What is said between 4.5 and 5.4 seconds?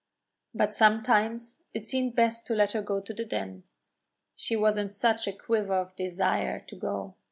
was in such a